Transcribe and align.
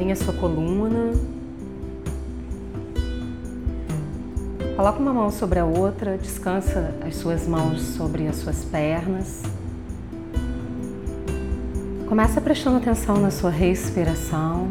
Alinha 0.00 0.16
sua 0.16 0.32
coluna. 0.32 1.12
Coloca 4.74 4.98
uma 4.98 5.12
mão 5.12 5.30
sobre 5.30 5.58
a 5.58 5.66
outra, 5.66 6.16
descansa 6.16 6.94
as 7.06 7.16
suas 7.16 7.46
mãos 7.46 7.82
sobre 7.82 8.26
as 8.26 8.36
suas 8.36 8.64
pernas. 8.64 9.42
Começa 12.08 12.40
prestando 12.40 12.78
atenção 12.78 13.18
na 13.18 13.30
sua 13.30 13.50
respiração. 13.50 14.68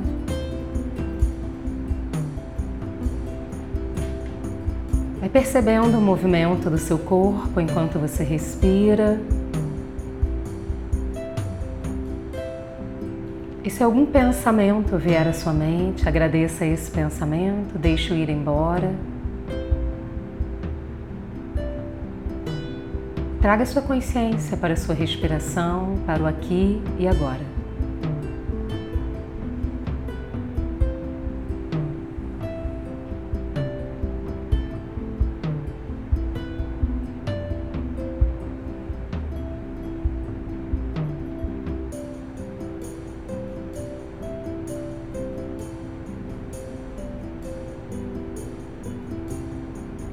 Vai 5.20 5.30
percebendo 5.30 5.96
o 5.96 6.02
movimento 6.02 6.72
do 6.72 6.80
seu 6.80 6.98
corpo 6.98 7.62
enquanto 7.62 8.00
você 8.00 8.24
respira. 8.24 9.22
E 13.70 13.71
se 13.71 13.84
algum 13.84 14.03
pensamento 14.03 14.98
vier 14.98 15.27
à 15.27 15.31
sua 15.31 15.53
mente, 15.53 16.09
agradeça 16.09 16.65
esse 16.65 16.89
pensamento, 16.89 17.77
deixe-o 17.77 18.17
ir 18.17 18.27
embora. 18.27 18.95
Traga 23.40 23.63
sua 23.67 23.84
consciência 23.84 24.57
para 24.57 24.73
a 24.73 24.75
sua 24.75 24.95
respiração, 24.95 25.99
para 26.03 26.23
o 26.23 26.25
aqui 26.25 26.81
e 26.97 27.07
agora. 27.07 27.59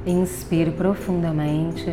Inspire 0.06 0.70
profundamente. 0.70 1.90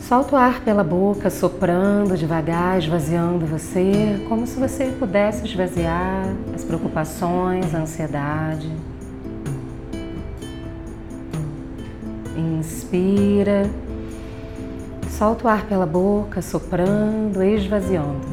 Solta 0.00 0.34
o 0.34 0.36
ar 0.36 0.60
pela 0.62 0.82
boca, 0.82 1.30
soprando 1.30 2.16
devagar, 2.16 2.76
esvaziando 2.76 3.46
você, 3.46 4.20
como 4.28 4.44
se 4.44 4.58
você 4.58 4.86
pudesse 4.98 5.46
esvaziar 5.46 6.24
as 6.52 6.64
preocupações, 6.64 7.72
a 7.72 7.78
ansiedade. 7.78 8.68
Inspira. 12.36 13.70
Solta 15.10 15.46
o 15.46 15.48
ar 15.48 15.64
pela 15.66 15.86
boca, 15.86 16.42
soprando, 16.42 17.44
esvaziando. 17.44 18.26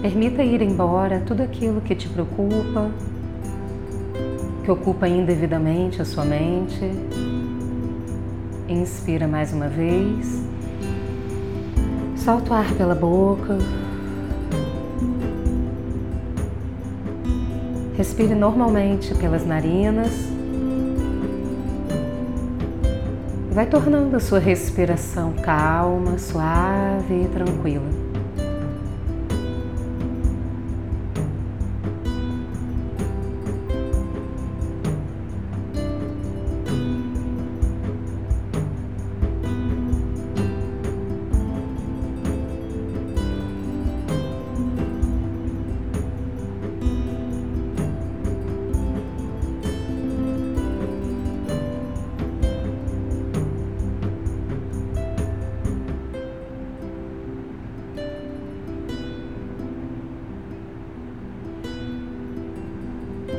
Permita 0.00 0.42
ir 0.42 0.62
embora 0.62 1.22
tudo 1.26 1.42
aquilo 1.42 1.82
que 1.82 1.94
te 1.94 2.08
preocupa, 2.08 2.90
que 4.68 4.72
ocupa 4.72 5.08
indevidamente 5.08 6.02
a 6.02 6.04
sua 6.04 6.26
mente. 6.26 6.92
Inspira 8.68 9.26
mais 9.26 9.50
uma 9.50 9.66
vez. 9.66 10.44
Solta 12.14 12.50
o 12.50 12.54
ar 12.54 12.70
pela 12.74 12.94
boca. 12.94 13.56
Respire 17.96 18.34
normalmente 18.34 19.14
pelas 19.14 19.46
narinas. 19.46 20.12
Vai 23.50 23.64
tornando 23.64 24.16
a 24.16 24.20
sua 24.20 24.38
respiração 24.38 25.32
calma, 25.32 26.18
suave 26.18 27.22
e 27.24 27.28
tranquila. 27.32 27.97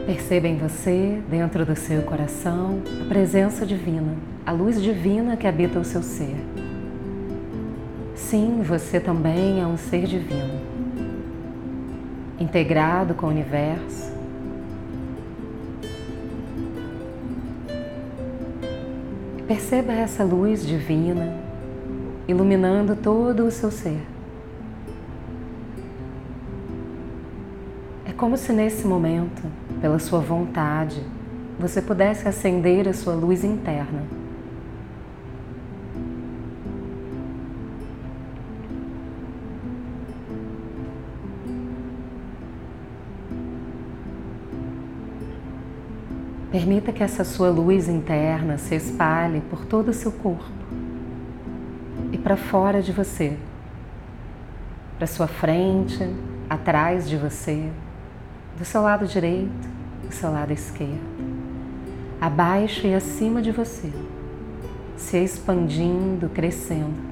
Perceba 0.09 0.47
em 0.47 0.57
você, 0.57 1.21
dentro 1.29 1.63
do 1.63 1.75
seu 1.75 2.01
coração, 2.01 2.81
a 2.99 3.07
presença 3.07 3.63
divina, 3.63 4.15
a 4.43 4.51
luz 4.51 4.81
divina 4.81 5.37
que 5.37 5.45
habita 5.45 5.77
o 5.77 5.83
seu 5.83 6.01
ser. 6.01 6.35
Sim, 8.15 8.63
você 8.63 8.99
também 8.99 9.61
é 9.61 9.67
um 9.67 9.77
ser 9.77 10.07
divino, 10.07 10.59
integrado 12.39 13.13
com 13.13 13.27
o 13.27 13.29
universo. 13.29 14.11
Perceba 19.47 19.93
essa 19.93 20.23
luz 20.23 20.65
divina 20.65 21.35
iluminando 22.27 22.95
todo 22.95 23.45
o 23.45 23.51
seu 23.51 23.69
ser. 23.69 24.01
É 28.07 28.11
como 28.11 28.35
se 28.35 28.51
nesse 28.51 28.87
momento 28.87 29.68
pela 29.81 29.99
sua 29.99 30.19
vontade, 30.19 31.01
você 31.59 31.81
pudesse 31.81 32.27
acender 32.27 32.87
a 32.87 32.93
sua 32.93 33.13
luz 33.13 33.43
interna. 33.43 34.03
Permita 46.51 46.91
que 46.91 47.03
essa 47.03 47.23
sua 47.23 47.49
luz 47.49 47.87
interna 47.87 48.57
se 48.57 48.73
espalhe 48.73 49.39
por 49.39 49.65
todo 49.65 49.89
o 49.89 49.93
seu 49.93 50.11
corpo 50.11 50.49
e 52.11 52.17
para 52.17 52.35
fora 52.35 52.81
de 52.81 52.91
você, 52.91 53.37
para 54.97 55.05
sua 55.05 55.27
frente, 55.27 56.03
atrás 56.49 57.07
de 57.07 57.17
você, 57.17 57.71
do 58.57 58.65
seu 58.65 58.81
lado 58.81 59.05
direito, 59.05 59.68
seu 60.13 60.31
lado 60.31 60.51
esquerdo, 60.51 60.99
abaixo 62.19 62.87
e 62.87 62.93
acima 62.93 63.41
de 63.41 63.51
você, 63.51 63.91
se 64.97 65.17
expandindo, 65.17 66.29
crescendo. 66.29 67.09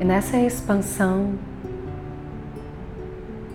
E 0.00 0.04
nessa 0.04 0.36
expansão, 0.38 1.34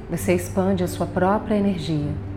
você 0.10 0.33
expande 0.33 0.83
a 0.83 0.88
sua 0.88 1.06
própria 1.06 1.56
energia 1.56 2.29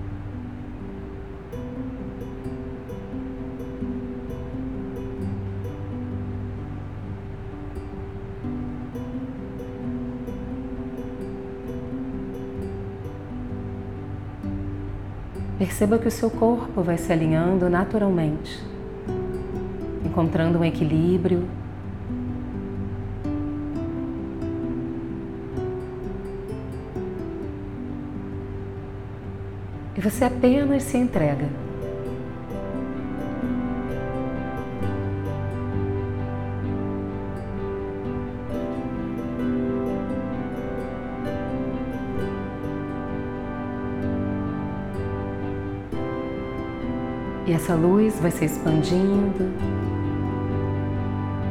Perceba 15.72 15.98
que 15.98 16.06
o 16.06 16.10
seu 16.10 16.28
corpo 16.28 16.82
vai 16.82 16.98
se 16.98 17.10
alinhando 17.10 17.70
naturalmente, 17.70 18.62
encontrando 20.04 20.58
um 20.58 20.64
equilíbrio. 20.66 21.48
E 29.96 30.00
você 30.02 30.26
apenas 30.26 30.82
se 30.82 30.98
entrega. 30.98 31.48
E 47.52 47.54
essa 47.54 47.75
luz 47.75 48.19
vai 48.19 48.31
se 48.31 48.46
expandindo 48.46 49.52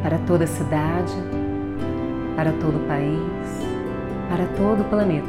para 0.02 0.18
toda 0.18 0.46
a 0.46 0.48
cidade, 0.48 1.14
para 2.36 2.52
todo 2.54 2.78
o 2.78 2.88
país, 2.88 3.20
para 4.28 4.48
todo 4.58 4.82
o 4.82 4.86
planeta. 4.86 5.28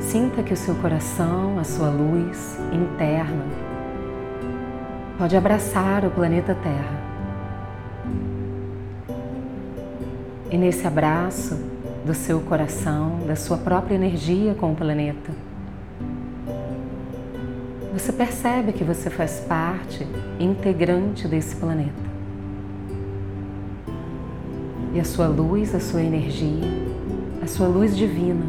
Sinta 0.00 0.42
que 0.42 0.52
o 0.52 0.56
seu 0.56 0.74
coração, 0.74 1.60
a 1.60 1.62
sua 1.62 1.90
luz 1.90 2.58
interna, 2.72 3.44
pode 5.16 5.36
abraçar 5.36 6.04
o 6.04 6.10
planeta 6.10 6.52
Terra. 6.56 6.98
E 10.50 10.58
nesse 10.58 10.84
abraço 10.88 11.54
do 12.04 12.14
seu 12.14 12.40
coração, 12.40 13.20
da 13.28 13.36
sua 13.36 13.58
própria 13.58 13.94
energia 13.94 14.56
com 14.56 14.72
o 14.72 14.74
planeta, 14.74 15.49
você 18.00 18.12
percebe 18.14 18.72
que 18.72 18.82
você 18.82 19.10
faz 19.10 19.40
parte 19.40 20.06
integrante 20.38 21.28
desse 21.28 21.54
planeta. 21.54 22.10
E 24.94 24.98
a 24.98 25.04
sua 25.04 25.28
luz, 25.28 25.74
a 25.74 25.80
sua 25.80 26.02
energia, 26.02 26.66
a 27.42 27.46
sua 27.46 27.68
luz 27.68 27.94
divina 27.94 28.46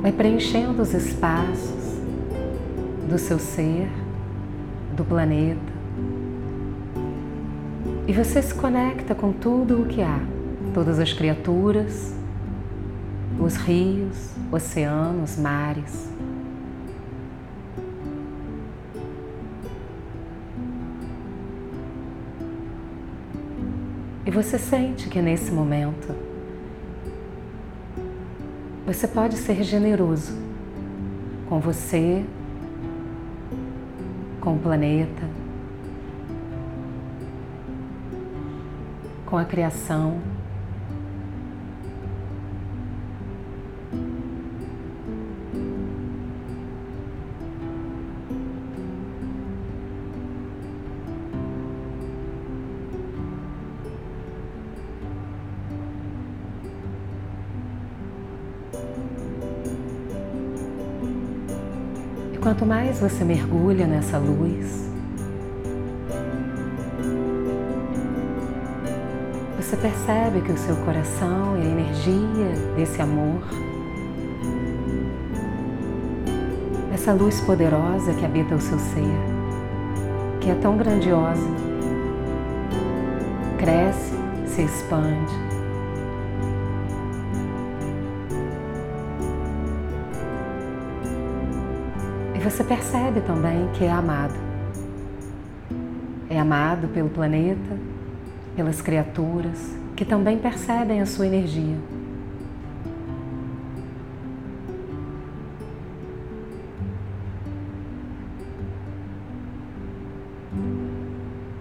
vai 0.00 0.12
preenchendo 0.12 0.80
os 0.80 0.94
espaços 0.94 1.98
do 3.08 3.18
seu 3.18 3.40
ser, 3.40 3.90
do 4.96 5.04
planeta. 5.04 5.60
E 8.06 8.12
você 8.12 8.40
se 8.40 8.54
conecta 8.54 9.16
com 9.16 9.32
tudo 9.32 9.82
o 9.82 9.86
que 9.86 10.00
há, 10.00 10.20
todas 10.72 11.00
as 11.00 11.12
criaturas, 11.12 12.14
os 13.40 13.56
rios, 13.56 14.30
oceanos, 14.52 15.36
mares. 15.36 16.09
E 24.30 24.32
você 24.32 24.60
sente 24.60 25.08
que 25.08 25.20
nesse 25.20 25.50
momento 25.50 26.14
você 28.86 29.08
pode 29.08 29.36
ser 29.36 29.60
generoso 29.64 30.32
com 31.48 31.58
você, 31.58 32.24
com 34.40 34.54
o 34.54 34.58
planeta, 34.60 35.28
com 39.26 39.36
a 39.36 39.44
criação. 39.44 40.20
Mais 62.70 63.00
você 63.00 63.24
mergulha 63.24 63.84
nessa 63.84 64.16
luz, 64.16 64.88
você 69.56 69.76
percebe 69.76 70.40
que 70.40 70.52
o 70.52 70.56
seu 70.56 70.76
coração 70.84 71.58
e 71.58 71.62
a 71.62 71.64
energia 71.64 72.52
desse 72.76 73.02
amor, 73.02 73.42
essa 76.94 77.12
luz 77.12 77.40
poderosa 77.40 78.14
que 78.14 78.24
habita 78.24 78.54
o 78.54 78.60
seu 78.60 78.78
ser, 78.78 79.18
que 80.40 80.48
é 80.48 80.54
tão 80.54 80.76
grandiosa, 80.76 81.48
cresce, 83.58 84.14
se 84.46 84.62
expande 84.62 85.49
E 92.40 92.42
você 92.42 92.64
percebe 92.64 93.20
também 93.20 93.68
que 93.74 93.84
é 93.84 93.90
amado. 93.90 94.32
É 96.30 96.40
amado 96.40 96.88
pelo 96.88 97.10
planeta, 97.10 97.76
pelas 98.56 98.80
criaturas 98.80 99.76
que 99.94 100.06
também 100.06 100.38
percebem 100.38 101.02
a 101.02 101.06
sua 101.06 101.26
energia. 101.26 101.76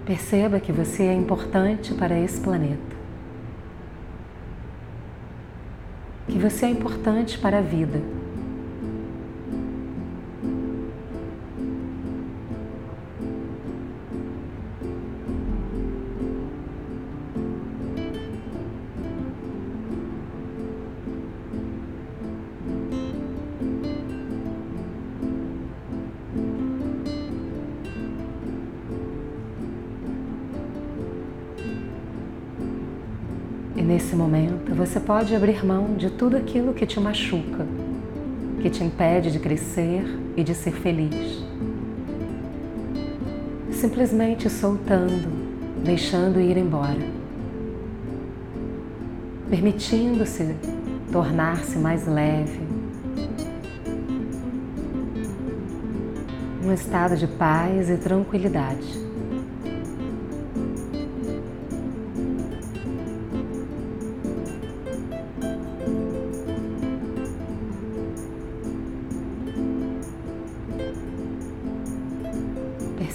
Perceba 0.05 0.61
que 0.61 0.71
você 0.71 1.03
é 1.03 1.13
importante 1.13 1.93
para 1.93 2.17
esse 2.17 2.39
planeta. 2.39 2.95
Que 6.25 6.39
você 6.39 6.67
é 6.67 6.69
importante 6.69 7.37
para 7.37 7.57
a 7.57 7.61
vida. 7.61 8.18
Nesse 33.89 34.15
momento, 34.15 34.75
você 34.75 34.99
pode 34.99 35.35
abrir 35.35 35.65
mão 35.65 35.95
de 35.95 36.11
tudo 36.11 36.37
aquilo 36.37 36.75
que 36.75 36.85
te 36.85 36.99
machuca, 36.99 37.65
que 38.61 38.69
te 38.69 38.83
impede 38.83 39.31
de 39.31 39.39
crescer 39.39 40.03
e 40.37 40.43
de 40.43 40.53
ser 40.53 40.73
feliz. 40.73 41.43
Simplesmente 43.71 44.47
soltando, 44.47 45.27
deixando 45.83 46.39
ir 46.39 46.55
embora, 46.55 47.01
permitindo-se 49.49 50.55
tornar-se 51.11 51.79
mais 51.79 52.05
leve, 52.05 52.61
num 56.61 56.71
estado 56.71 57.17
de 57.17 57.25
paz 57.25 57.89
e 57.89 57.97
tranquilidade. 57.97 59.08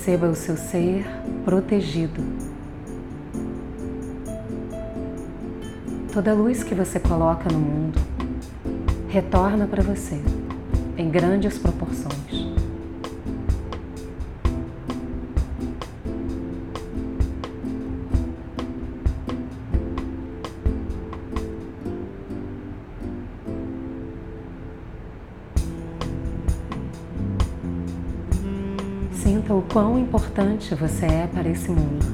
Perceba 0.04 0.28
o 0.28 0.34
seu 0.34 0.54
ser 0.54 1.02
protegido. 1.46 2.22
Toda 6.12 6.34
luz 6.34 6.62
que 6.62 6.74
você 6.74 7.00
coloca 7.00 7.50
no 7.50 7.58
mundo 7.58 7.98
retorna 9.08 9.66
para 9.66 9.82
você 9.82 10.20
em 10.98 11.08
grandes 11.08 11.56
proporções. 11.56 12.53
Sinta 29.24 29.54
o 29.54 29.62
quão 29.62 29.98
importante 29.98 30.74
você 30.74 31.06
é 31.06 31.26
para 31.26 31.48
esse 31.48 31.70
mundo, 31.70 32.04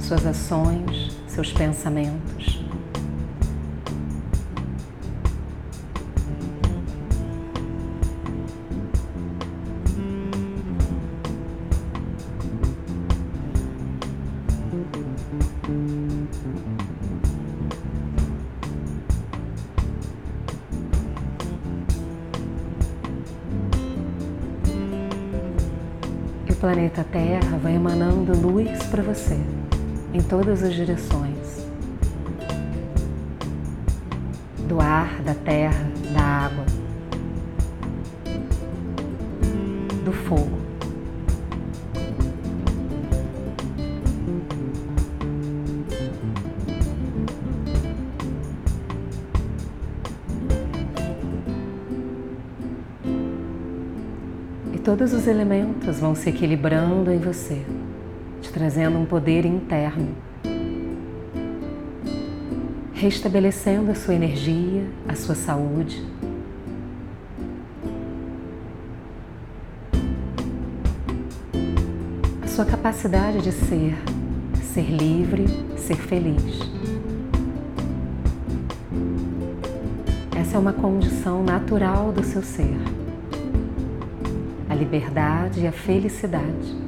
suas 0.00 0.26
ações, 0.26 1.16
seus 1.28 1.52
pensamentos. 1.52 2.21
Planeta 26.82 27.04
Terra 27.04 27.58
vai 27.62 27.76
emanando 27.76 28.36
luz 28.36 28.82
para 28.84 29.04
você 29.04 29.38
em 30.12 30.20
todas 30.20 30.64
as 30.64 30.74
direções 30.74 31.64
do 34.66 34.80
ar, 34.80 35.22
da 35.22 35.34
terra, 35.34 35.88
da 36.12 36.20
água, 36.20 36.64
do 40.04 40.12
fogo. 40.12 40.61
Todos 54.92 55.14
os 55.14 55.26
elementos 55.26 56.00
vão 56.00 56.14
se 56.14 56.28
equilibrando 56.28 57.10
em 57.10 57.16
você, 57.16 57.62
te 58.42 58.52
trazendo 58.52 58.98
um 58.98 59.06
poder 59.06 59.46
interno, 59.46 60.10
restabelecendo 62.92 63.90
a 63.90 63.94
sua 63.94 64.14
energia, 64.14 64.84
a 65.08 65.14
sua 65.14 65.34
saúde. 65.34 66.04
A 72.42 72.46
sua 72.48 72.66
capacidade 72.66 73.40
de 73.40 73.50
ser, 73.50 73.94
ser 74.74 74.90
livre, 74.90 75.46
ser 75.78 75.96
feliz. 75.96 76.70
Essa 80.38 80.58
é 80.58 80.60
uma 80.60 80.74
condição 80.74 81.42
natural 81.42 82.12
do 82.12 82.22
seu 82.22 82.42
ser 82.42 83.01
liberdade 84.82 85.60
e 85.60 85.66
a 85.66 85.72
felicidade. 85.72 86.82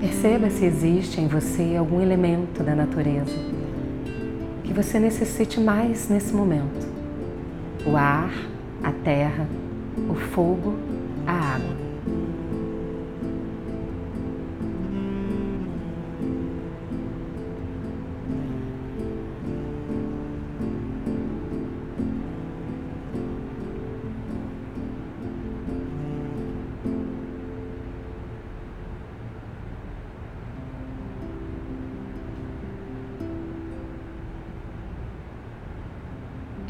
Perceba 0.00 0.50
se 0.50 0.64
existe 0.64 1.20
em 1.20 1.26
você 1.26 1.74
algum 1.76 2.00
elemento 2.00 2.62
da 2.62 2.74
natureza 2.74 3.34
que 4.64 4.72
você 4.72 4.98
necessite 4.98 5.60
mais 5.60 6.08
nesse 6.08 6.32
momento. 6.32 6.86
O 7.84 7.96
ar, 7.96 8.32
a 8.86 8.92
terra, 8.92 9.48
o 10.08 10.14
fogo, 10.14 10.78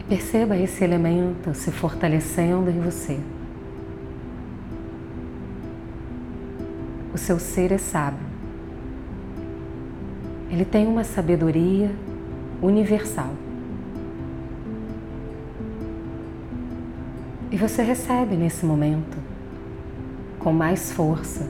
Perceba 0.09 0.57
esse 0.57 0.85
elemento 0.85 1.53
se 1.53 1.73
fortalecendo 1.73 2.71
em 2.71 2.81
você. 2.81 3.19
O 7.13 7.19
seu 7.19 7.41
ser 7.41 7.73
é 7.73 7.79
sábio. 7.79 8.25
Ele 10.49 10.65
tem 10.65 10.87
uma 10.87 11.03
sabedoria 11.03 11.91
universal. 12.63 13.33
E 17.51 17.57
você 17.57 17.83
recebe 17.83 18.37
nesse 18.37 18.65
momento, 18.65 19.17
com 20.39 20.53
mais 20.53 20.93
força, 20.93 21.49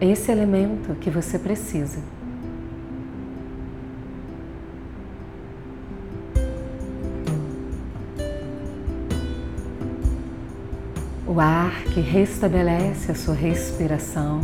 esse 0.00 0.30
elemento 0.30 0.94
que 0.94 1.10
você 1.10 1.40
precisa. 1.40 1.98
O 11.32 11.40
ar 11.40 11.84
que 11.84 12.00
restabelece 12.00 13.10
a 13.10 13.14
sua 13.14 13.34
respiração. 13.34 14.42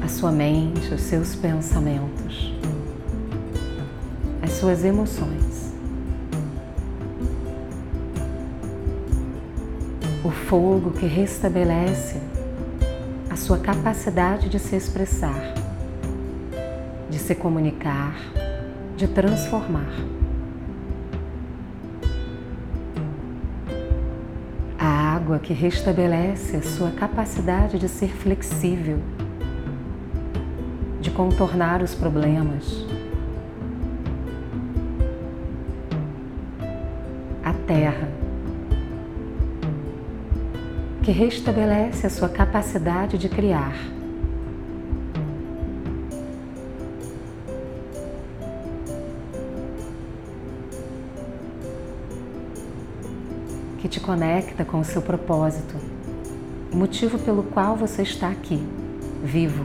A 0.00 0.06
sua 0.06 0.30
mente, 0.30 0.94
os 0.94 1.00
seus 1.00 1.34
pensamentos, 1.34 2.54
as 4.40 4.52
suas 4.52 4.84
emoções. 4.84 5.72
O 10.24 10.30
fogo 10.30 10.92
que 10.92 11.06
restabelece 11.06 12.20
a 13.28 13.34
sua 13.34 13.58
capacidade 13.58 14.48
de 14.48 14.60
se 14.60 14.76
expressar, 14.76 15.54
de 17.10 17.18
se 17.18 17.34
comunicar, 17.34 18.14
de 18.96 19.08
transformar. 19.08 20.19
Que 25.42 25.52
restabelece 25.52 26.56
a 26.56 26.62
sua 26.62 26.90
capacidade 26.90 27.78
de 27.78 27.88
ser 27.88 28.10
flexível, 28.10 28.98
de 31.00 31.10
contornar 31.10 31.82
os 31.82 31.94
problemas. 31.94 32.86
A 37.44 37.52
terra 37.66 38.08
que 41.02 41.10
restabelece 41.10 42.06
a 42.06 42.10
sua 42.10 42.28
capacidade 42.28 43.18
de 43.18 43.28
criar. 43.28 43.74
Que 53.80 53.88
te 53.88 53.98
conecta 53.98 54.64
com 54.64 54.80
o 54.80 54.84
seu 54.84 55.00
propósito, 55.00 55.74
o 56.70 56.76
motivo 56.76 57.18
pelo 57.18 57.42
qual 57.42 57.74
você 57.76 58.02
está 58.02 58.28
aqui, 58.28 58.62
vivo. 59.24 59.64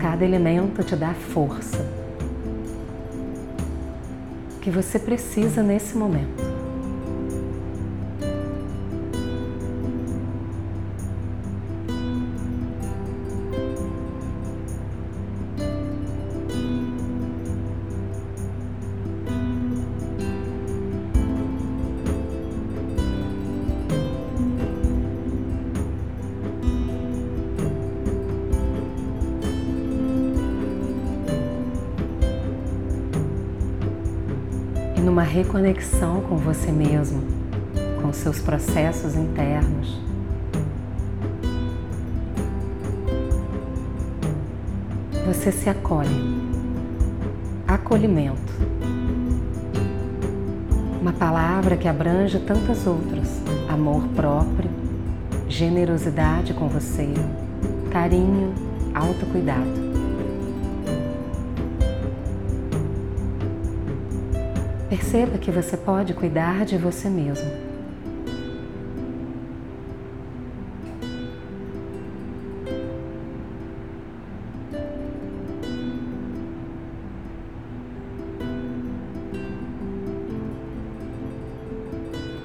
Cada 0.00 0.24
elemento 0.24 0.82
te 0.82 0.96
dá 0.96 1.12
força 1.12 1.86
que 4.62 4.70
você 4.70 4.98
precisa 4.98 5.62
nesse 5.62 5.96
momento. 5.96 6.47
Numa 35.18 35.26
reconexão 35.26 36.20
com 36.20 36.36
você 36.36 36.70
mesmo, 36.70 37.20
com 38.00 38.12
seus 38.12 38.38
processos 38.38 39.16
internos. 39.16 40.00
Você 45.26 45.50
se 45.50 45.68
acolhe. 45.68 46.08
Acolhimento. 47.66 48.38
Uma 51.00 51.12
palavra 51.12 51.76
que 51.76 51.88
abrange 51.88 52.38
tantas 52.38 52.86
outras: 52.86 53.42
amor 53.68 54.04
próprio, 54.14 54.70
generosidade 55.48 56.54
com 56.54 56.68
você, 56.68 57.12
carinho, 57.90 58.54
autocuidado. 58.94 59.87
Perceba 64.88 65.36
que 65.36 65.50
você 65.50 65.76
pode 65.76 66.14
cuidar 66.14 66.64
de 66.64 66.78
você 66.78 67.10
mesmo. 67.10 67.50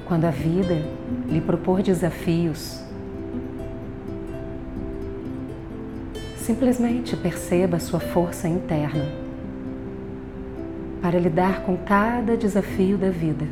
Quando 0.06 0.26
a 0.26 0.32
vida 0.32 0.76
lhe 1.30 1.40
propor 1.40 1.82
desafios, 1.82 2.84
simplesmente 6.38 7.16
perceba 7.16 7.80
sua 7.80 8.02
força 8.02 8.50
interna 8.50 9.23
para 11.04 11.20
lidar 11.20 11.64
com 11.64 11.76
cada 11.76 12.38
desafio 12.38 12.98
da 12.98 13.12
vida. 13.12 13.46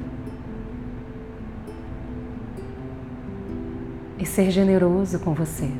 e 4.21 4.25
ser 4.25 4.51
generoso 4.51 5.17
com 5.19 5.33
você. 5.33 5.71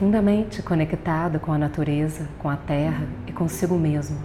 Profundamente 0.00 0.62
conectado 0.62 1.38
com 1.38 1.52
a 1.52 1.58
natureza, 1.58 2.26
com 2.38 2.48
a 2.48 2.56
terra 2.56 3.06
e 3.26 3.32
consigo 3.32 3.78
mesmo. 3.78 4.16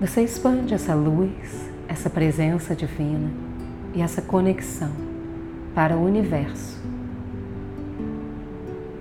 Você 0.00 0.22
expande 0.22 0.74
essa 0.74 0.96
luz, 0.96 1.70
essa 1.86 2.10
presença 2.10 2.74
divina 2.74 3.30
e 3.94 4.02
essa 4.02 4.20
conexão 4.20 4.90
para 5.76 5.96
o 5.96 6.04
universo. 6.04 6.82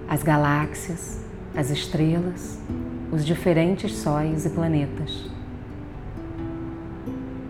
As 0.07 0.21
galáxias, 0.21 1.19
as 1.55 1.71
estrelas, 1.71 2.59
os 3.11 3.25
diferentes 3.25 3.91
sóis 3.93 4.45
e 4.45 4.49
planetas. 4.51 5.27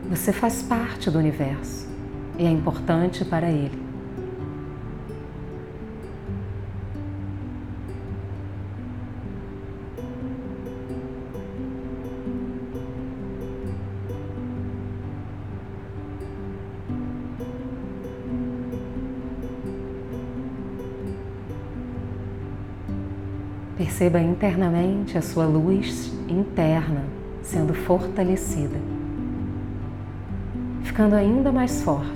Você 0.09 0.31
faz 0.31 0.61
parte 0.61 1.11
do 1.11 1.19
universo 1.19 1.89
e 2.37 2.45
é 2.45 2.49
importante 2.49 3.25
para 3.25 3.49
ele. 3.51 3.88
Perceba 23.99 24.21
internamente 24.21 25.17
a 25.17 25.21
sua 25.21 25.45
luz 25.45 26.13
interna 26.29 27.03
sendo 27.43 27.73
fortalecida, 27.73 28.77
ficando 30.83 31.15
ainda 31.15 31.51
mais 31.51 31.81
forte. 31.81 32.07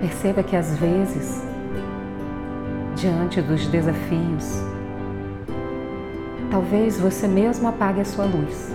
Perceba 0.00 0.44
que 0.44 0.54
às 0.54 0.78
vezes, 0.78 1.42
diante 2.94 3.42
dos 3.42 3.66
desafios, 3.66 4.79
Talvez 6.50 6.98
você 6.98 7.28
mesmo 7.28 7.68
apague 7.68 8.00
a 8.00 8.04
sua 8.04 8.24
luz, 8.24 8.74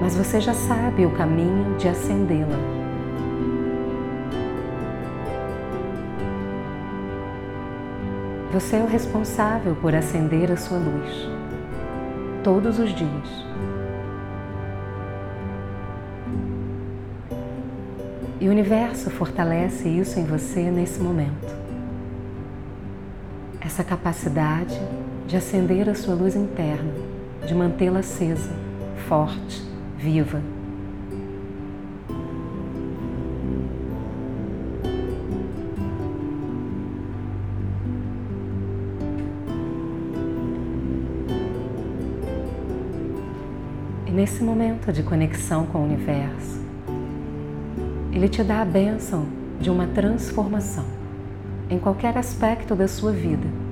mas 0.00 0.14
você 0.14 0.40
já 0.40 0.54
sabe 0.54 1.04
o 1.04 1.10
caminho 1.10 1.76
de 1.76 1.88
acendê-la. 1.88 2.56
Você 8.52 8.76
é 8.76 8.80
o 8.80 8.86
responsável 8.86 9.74
por 9.74 9.92
acender 9.92 10.52
a 10.52 10.56
sua 10.56 10.78
luz 10.78 11.28
todos 12.44 12.78
os 12.78 12.94
dias. 12.94 13.44
E 18.40 18.46
o 18.46 18.50
universo 18.52 19.10
fortalece 19.10 19.88
isso 19.88 20.20
em 20.20 20.24
você 20.24 20.70
nesse 20.70 21.00
momento. 21.00 21.52
Essa 23.60 23.82
capacidade 23.82 24.80
de 25.26 25.36
acender 25.36 25.88
a 25.88 25.94
sua 25.94 26.14
luz 26.14 26.36
interna, 26.36 26.92
de 27.46 27.54
mantê-la 27.54 28.00
acesa, 28.00 28.50
forte, 29.08 29.62
viva. 29.96 30.42
E 44.06 44.10
nesse 44.10 44.42
momento 44.42 44.92
de 44.92 45.02
conexão 45.02 45.64
com 45.66 45.78
o 45.78 45.84
universo, 45.84 46.62
ele 48.12 48.28
te 48.28 48.44
dá 48.44 48.60
a 48.60 48.64
bênção 48.64 49.26
de 49.58 49.70
uma 49.70 49.86
transformação 49.86 50.84
em 51.70 51.78
qualquer 51.78 52.16
aspecto 52.18 52.74
da 52.74 52.86
sua 52.86 53.10
vida 53.10 53.63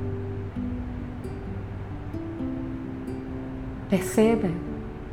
Perceba 3.93 4.49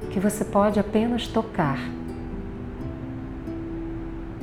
que 0.09 0.21
você 0.21 0.45
pode 0.45 0.79
apenas 0.79 1.27
tocar 1.27 1.77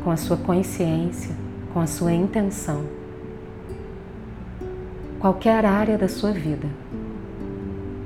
com 0.04 0.10
a 0.10 0.16
sua 0.18 0.36
consciência, 0.36 1.34
com 1.72 1.80
a 1.80 1.86
sua 1.86 2.12
intenção, 2.12 2.84
qualquer 5.18 5.64
área 5.64 5.96
da 5.96 6.06
sua 6.06 6.32
vida 6.32 6.68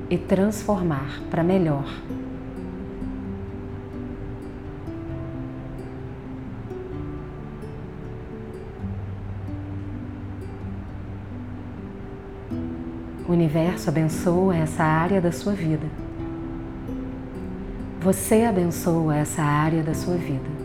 e 0.08 0.16
transformar 0.16 1.20
para 1.28 1.42
melhor. 1.42 1.92
O 13.28 13.32
universo 13.32 13.88
abençoa 13.88 14.56
essa 14.56 14.84
área 14.84 15.20
da 15.20 15.32
sua 15.32 15.54
vida. 15.54 15.88
Você 18.02 18.44
abençoa 18.44 19.18
essa 19.18 19.42
área 19.42 19.82
da 19.82 19.92
sua 19.92 20.16
vida. 20.16 20.59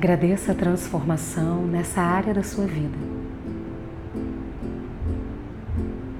Agradeça 0.00 0.52
a 0.52 0.54
transformação 0.54 1.66
nessa 1.66 2.00
área 2.00 2.32
da 2.32 2.42
sua 2.42 2.64
vida. 2.64 2.96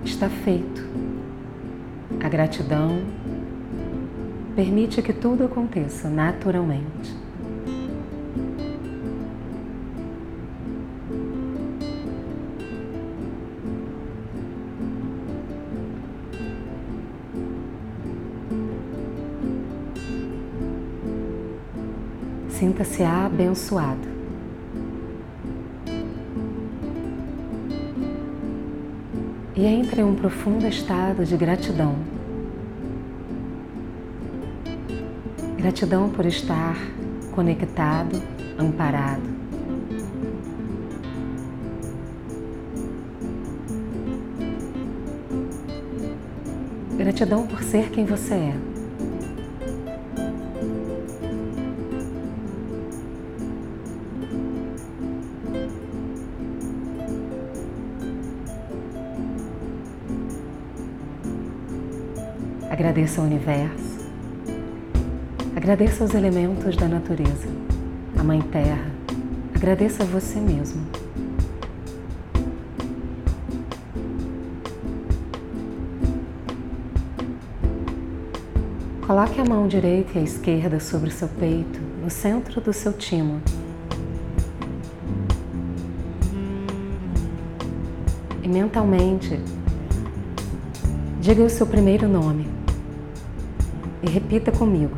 Está 0.04 0.28
feito. 0.28 0.86
A 2.22 2.28
gratidão 2.28 3.02
permite 4.54 5.00
que 5.00 5.14
tudo 5.14 5.44
aconteça 5.44 6.10
naturalmente. 6.10 7.16
Sinta-se 22.80 23.02
abençoado. 23.02 24.08
E 29.54 29.66
entre 29.66 30.00
em 30.00 30.04
um 30.04 30.14
profundo 30.14 30.66
estado 30.66 31.22
de 31.26 31.36
gratidão. 31.36 31.94
Gratidão 35.58 36.08
por 36.08 36.24
estar 36.24 36.74
conectado, 37.32 38.22
amparado. 38.58 39.28
Gratidão 46.96 47.46
por 47.46 47.62
ser 47.62 47.90
quem 47.90 48.06
você 48.06 48.34
é. 48.34 48.69
Agradeça 62.80 63.20
ao 63.20 63.26
universo. 63.26 64.08
Agradeça 65.54 66.02
aos 66.02 66.14
elementos 66.14 66.74
da 66.78 66.88
natureza, 66.88 67.46
a 68.18 68.24
Mãe 68.24 68.40
Terra. 68.40 68.90
Agradeça 69.54 70.02
a 70.02 70.06
você 70.06 70.40
mesmo. 70.40 70.80
Coloque 79.06 79.38
a 79.42 79.44
mão 79.44 79.68
direita 79.68 80.12
e 80.14 80.22
a 80.22 80.24
esquerda 80.24 80.80
sobre 80.80 81.10
o 81.10 81.12
seu 81.12 81.28
peito, 81.28 81.78
no 82.02 82.08
centro 82.08 82.62
do 82.62 82.72
seu 82.72 82.94
timo. 82.94 83.42
E 88.42 88.48
mentalmente, 88.48 89.38
diga 91.20 91.42
o 91.42 91.50
seu 91.50 91.66
primeiro 91.66 92.08
nome 92.08 92.59
e 94.02 94.08
repita 94.08 94.50
comigo, 94.50 94.94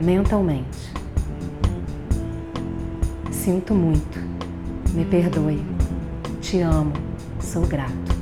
mentalmente. 0.00 0.92
Sinto 3.30 3.74
muito, 3.74 4.18
me 4.94 5.04
perdoe, 5.04 5.64
te 6.40 6.60
amo, 6.60 6.92
sou 7.40 7.66
grato. 7.66 8.16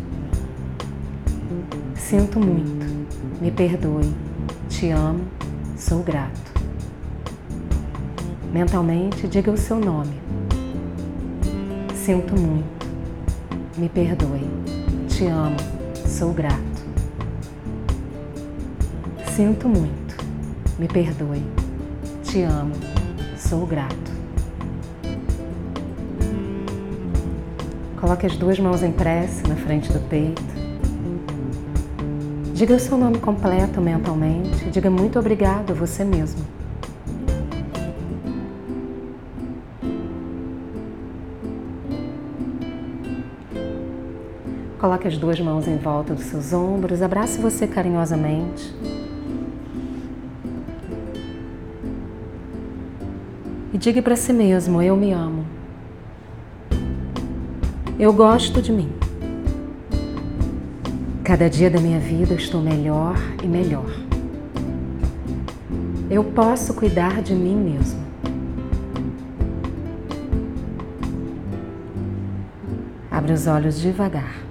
Sinto 1.97 2.39
muito, 2.39 2.87
me 3.41 3.51
perdoe, 3.51 4.15
te 4.69 4.91
amo, 4.91 5.25
sou 5.77 6.03
grato. 6.03 6.53
Mentalmente, 8.53 9.27
diga 9.27 9.51
o 9.51 9.57
seu 9.57 9.81
nome. 9.81 10.15
Sinto 11.95 12.37
muito, 12.37 12.87
me 13.77 13.89
perdoe, 13.89 14.49
te 15.09 15.27
amo, 15.27 15.57
sou 16.07 16.33
grato. 16.33 16.66
Sinto 19.37 19.69
muito, 19.69 20.17
me 20.79 20.89
perdoe, 20.89 21.43
te 22.25 22.41
amo, 22.41 22.73
sou 23.37 23.67
grato. 23.67 24.11
Coloque 28.01 28.25
as 28.25 28.35
duas 28.39 28.59
mãos 28.59 28.83
em 28.83 28.91
prece 28.91 29.47
na 29.47 29.55
frente 29.55 29.93
do 29.93 30.01
peito. 30.09 30.43
Diga 32.55 32.77
o 32.77 32.81
seu 32.81 32.97
nome 32.97 33.19
completo 33.19 33.79
mentalmente. 33.79 34.71
Diga 34.71 34.89
muito 34.89 35.19
obrigado 35.19 35.73
a 35.73 35.75
você 35.75 36.03
mesmo. 36.03 36.43
Coloque 44.79 45.07
as 45.07 45.19
duas 45.19 45.39
mãos 45.39 45.69
em 45.69 45.77
volta 45.77 46.15
dos 46.15 46.25
seus 46.25 46.55
ombros, 46.55 47.03
abrace 47.03 47.39
você 47.39 47.67
carinhosamente. 47.67 48.96
E 53.77 53.79
diga 53.79 54.01
para 54.01 54.17
si 54.17 54.33
mesmo: 54.33 54.81
Eu 54.81 54.97
me 54.97 55.13
amo. 55.13 55.45
Eu 57.99 58.11
gosto 58.11 58.63
de 58.63 58.73
mim. 58.73 58.91
Cada 61.23 61.51
dia 61.51 61.69
da 61.69 61.79
minha 61.79 62.01
vida 62.01 62.33
eu 62.33 62.39
estou 62.39 62.63
melhor 62.63 63.17
e 63.45 63.47
melhor. 63.47 63.91
Eu 66.11 66.25
posso 66.25 66.73
cuidar 66.73 67.21
de 67.21 67.35
mim 67.35 67.55
mesmo. 67.55 68.01
Abre 73.11 73.35
os 73.35 73.47
olhos 73.47 73.79
devagar. 73.79 74.46